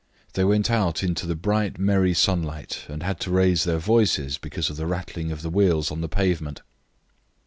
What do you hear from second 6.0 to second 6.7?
the pavement.